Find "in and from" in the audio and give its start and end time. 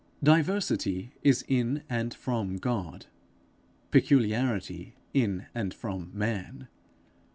1.47-2.55, 5.13-6.09